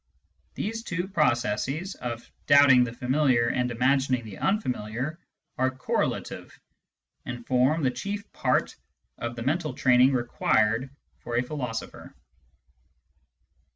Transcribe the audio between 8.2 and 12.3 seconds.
part of the mental training required for a philosopher.